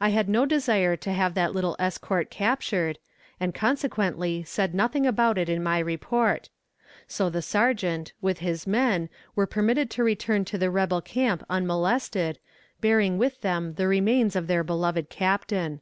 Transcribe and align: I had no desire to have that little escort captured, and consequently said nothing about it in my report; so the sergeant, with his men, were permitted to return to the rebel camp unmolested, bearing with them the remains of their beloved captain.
I 0.00 0.10
had 0.10 0.28
no 0.28 0.44
desire 0.44 0.96
to 0.96 1.12
have 1.14 1.32
that 1.32 1.54
little 1.54 1.74
escort 1.78 2.28
captured, 2.30 2.98
and 3.40 3.54
consequently 3.54 4.42
said 4.44 4.74
nothing 4.74 5.06
about 5.06 5.38
it 5.38 5.48
in 5.48 5.62
my 5.62 5.78
report; 5.78 6.50
so 7.08 7.30
the 7.30 7.40
sergeant, 7.40 8.12
with 8.20 8.40
his 8.40 8.66
men, 8.66 9.08
were 9.34 9.46
permitted 9.46 9.88
to 9.92 10.04
return 10.04 10.44
to 10.44 10.58
the 10.58 10.70
rebel 10.70 11.00
camp 11.00 11.42
unmolested, 11.48 12.38
bearing 12.82 13.16
with 13.16 13.40
them 13.40 13.76
the 13.76 13.88
remains 13.88 14.36
of 14.36 14.46
their 14.46 14.62
beloved 14.62 15.08
captain. 15.08 15.80